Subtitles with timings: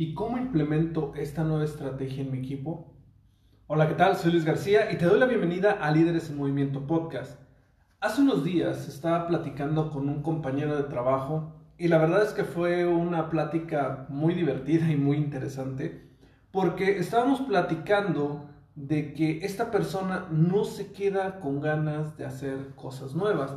[0.00, 2.94] ¿Y cómo implemento esta nueva estrategia en mi equipo?
[3.66, 4.16] Hola, ¿qué tal?
[4.16, 7.38] Soy Luis García y te doy la bienvenida a Líderes en Movimiento Podcast.
[8.00, 12.44] Hace unos días estaba platicando con un compañero de trabajo y la verdad es que
[12.44, 16.08] fue una plática muy divertida y muy interesante
[16.50, 23.14] porque estábamos platicando de que esta persona no se queda con ganas de hacer cosas
[23.14, 23.54] nuevas.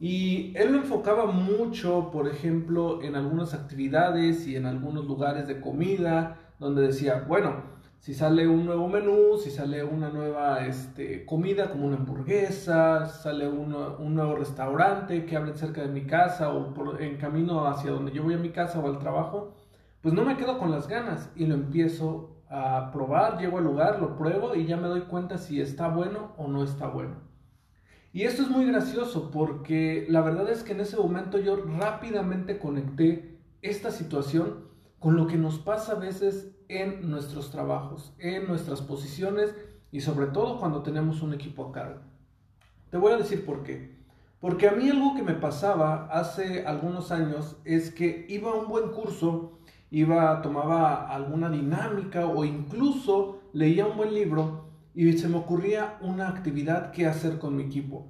[0.00, 5.60] Y él lo enfocaba mucho, por ejemplo, en algunas actividades y en algunos lugares de
[5.60, 7.62] comida, donde decía, bueno,
[7.98, 13.46] si sale un nuevo menú, si sale una nueva este, comida como una hamburguesa, sale
[13.46, 18.22] un nuevo restaurante que abre cerca de mi casa o en camino hacia donde yo
[18.22, 19.54] voy a mi casa o al trabajo,
[20.00, 24.00] pues no me quedo con las ganas y lo empiezo a probar, llego al lugar,
[24.00, 27.16] lo pruebo y ya me doy cuenta si está bueno o no está bueno.
[28.12, 32.58] Y esto es muy gracioso porque la verdad es que en ese momento yo rápidamente
[32.58, 34.64] conecté esta situación
[34.98, 39.54] con lo que nos pasa a veces en nuestros trabajos, en nuestras posiciones
[39.92, 42.00] y sobre todo cuando tenemos un equipo a cargo.
[42.90, 43.96] Te voy a decir por qué.
[44.40, 48.66] Porque a mí algo que me pasaba hace algunos años es que iba a un
[48.66, 49.52] buen curso,
[49.90, 56.28] iba, tomaba alguna dinámica o incluso leía un buen libro y se me ocurría una
[56.28, 58.08] actividad que hacer con mi equipo.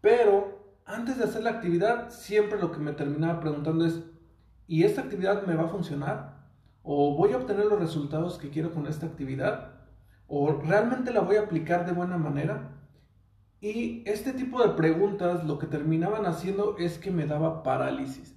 [0.00, 4.00] Pero antes de hacer la actividad, siempre lo que me terminaba preguntando es,
[4.66, 6.38] ¿y esta actividad me va a funcionar?
[6.82, 9.72] ¿O voy a obtener los resultados que quiero con esta actividad?
[10.26, 12.70] ¿O realmente la voy a aplicar de buena manera?
[13.60, 18.36] Y este tipo de preguntas lo que terminaban haciendo es que me daba parálisis.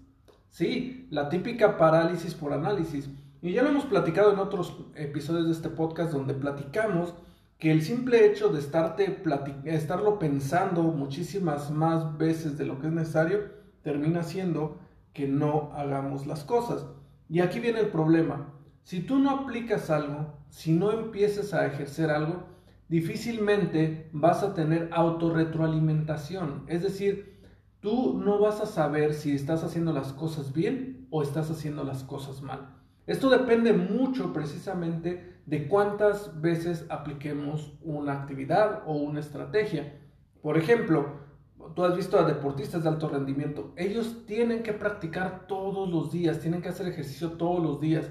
[0.50, 3.10] Sí, la típica parálisis por análisis.
[3.42, 7.14] Y ya lo hemos platicado en otros episodios de este podcast donde platicamos
[7.62, 13.52] que el simple hecho de estarlo pensando muchísimas más veces de lo que es necesario
[13.84, 14.80] termina siendo
[15.14, 16.88] que no hagamos las cosas.
[17.30, 18.52] Y aquí viene el problema.
[18.82, 22.46] Si tú no aplicas algo, si no empiezas a ejercer algo,
[22.90, 26.64] difícilmente vas a tener autorretroalimentación.
[26.66, 27.46] Es decir,
[27.80, 32.04] tú no vas a saber si estás haciendo las cosas bien o estás haciendo las
[32.04, 32.76] cosas mal.
[33.06, 40.00] Esto depende mucho precisamente de cuántas veces apliquemos una actividad o una estrategia.
[40.41, 41.19] Por ejemplo,
[41.75, 46.40] tú has visto a deportistas de alto rendimiento, ellos tienen que practicar todos los días,
[46.40, 48.09] tienen que hacer ejercicio todos los días.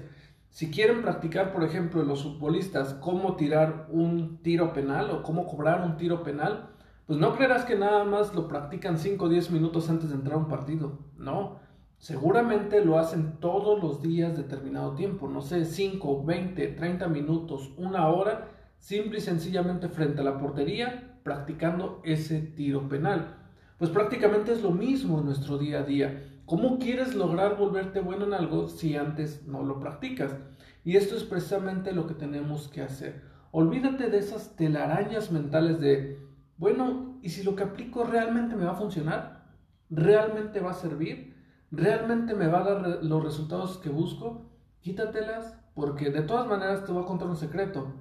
[0.49, 5.81] Si quieren practicar, por ejemplo, los futbolistas cómo tirar un tiro penal o cómo cobrar
[5.81, 6.69] un tiro penal,
[7.07, 10.35] pues no creerás que nada más lo practican 5 o 10 minutos antes de entrar
[10.35, 10.99] a un partido.
[11.17, 11.59] No,
[12.01, 18.07] Seguramente lo hacen todos los días determinado tiempo, no sé, 5, 20, 30 minutos, una
[18.07, 18.47] hora,
[18.79, 23.37] simple y sencillamente frente a la portería, practicando ese tiro penal.
[23.77, 26.41] Pues prácticamente es lo mismo en nuestro día a día.
[26.47, 30.35] ¿Cómo quieres lograr volverte bueno en algo si antes no lo practicas?
[30.83, 33.21] Y esto es precisamente lo que tenemos que hacer.
[33.51, 36.19] Olvídate de esas telarañas mentales de,
[36.57, 39.51] bueno, ¿y si lo que aplico realmente me va a funcionar?
[39.91, 41.30] ¿Realmente va a servir?
[41.71, 44.45] ¿Realmente me va a dar los resultados que busco?
[44.81, 47.93] Quítatelas porque de todas maneras te voy a contar un secreto.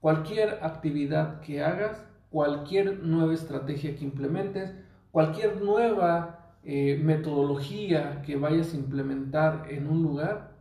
[0.00, 4.74] Cualquier actividad que hagas, cualquier nueva estrategia que implementes,
[5.12, 10.52] cualquier nueva eh, metodología que vayas a implementar en un lugar,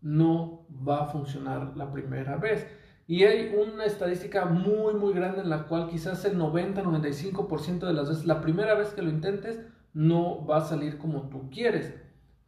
[0.00, 2.66] no va a funcionar la primera vez.
[3.06, 8.08] Y hay una estadística muy, muy grande en la cual quizás el 90-95% de las
[8.08, 9.60] veces, la primera vez que lo intentes,
[9.92, 11.94] no va a salir como tú quieres.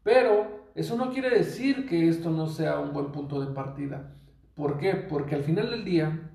[0.02, 4.14] Pero eso no quiere decir que esto no sea un buen punto de partida.
[4.54, 4.94] ¿Por qué?
[4.94, 6.30] Porque al final del día,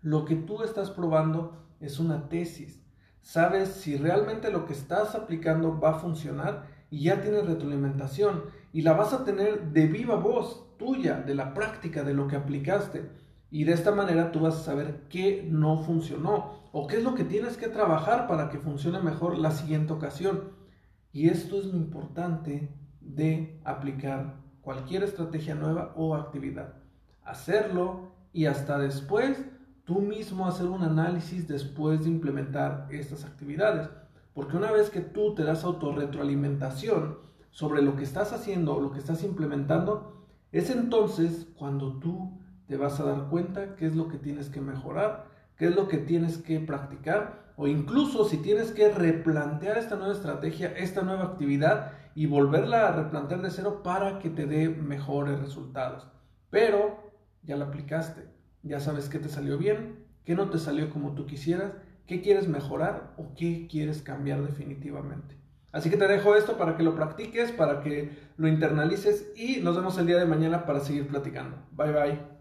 [0.00, 2.82] lo que tú estás probando es una tesis.
[3.20, 8.82] Sabes si realmente lo que estás aplicando va a funcionar y ya tienes retroalimentación y
[8.82, 13.08] la vas a tener de viva voz tuya, de la práctica, de lo que aplicaste.
[13.50, 17.14] Y de esta manera tú vas a saber qué no funcionó o qué es lo
[17.14, 20.50] que tienes que trabajar para que funcione mejor la siguiente ocasión.
[21.12, 22.68] Y esto es lo importante
[23.00, 26.74] de aplicar cualquier estrategia nueva o actividad.
[27.22, 29.40] Hacerlo y hasta después
[29.84, 33.88] tú mismo hacer un análisis después de implementar estas actividades.
[34.32, 37.18] Porque una vez que tú te das autorretroalimentación
[37.52, 42.36] sobre lo que estás haciendo o lo que estás implementando, es entonces cuando tú
[42.66, 45.88] te vas a dar cuenta qué es lo que tienes que mejorar, qué es lo
[45.88, 51.24] que tienes que practicar o incluso si tienes que replantear esta nueva estrategia, esta nueva
[51.24, 56.06] actividad y volverla a replantear de cero para que te dé mejores resultados.
[56.50, 57.12] Pero
[57.42, 58.28] ya la aplicaste,
[58.62, 61.72] ya sabes qué te salió bien, qué no te salió como tú quisieras,
[62.06, 65.36] qué quieres mejorar o qué quieres cambiar definitivamente.
[65.72, 69.76] Así que te dejo esto para que lo practiques, para que lo internalices y nos
[69.76, 71.56] vemos el día de mañana para seguir platicando.
[71.72, 72.33] Bye bye.